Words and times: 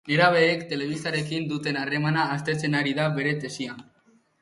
Nerabeek 0.09 0.63
telebistarekin 0.71 1.45
duten 1.53 1.79
harremana 1.83 2.25
aztertzen 2.39 2.83
ari 2.83 2.99
da 3.03 3.09
bere 3.21 3.39
tesian. 3.47 3.89